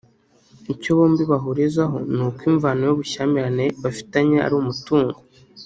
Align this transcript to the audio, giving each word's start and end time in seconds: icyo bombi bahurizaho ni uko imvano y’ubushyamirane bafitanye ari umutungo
icyo 0.73 0.89
bombi 0.97 1.23
bahurizaho 1.31 1.97
ni 2.15 2.21
uko 2.27 2.41
imvano 2.51 2.81
y’ubushyamirane 2.85 3.65
bafitanye 3.83 4.37
ari 4.45 4.53
umutungo 4.61 5.17